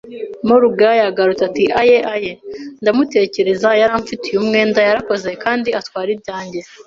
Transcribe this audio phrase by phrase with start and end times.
[0.47, 2.31] Morgan yagarutse ati: “Aye, aye!”
[2.81, 6.59] “Ndamutekereza; yari amfitiye umwenda, yarakoze, kandi atwara ibyanjye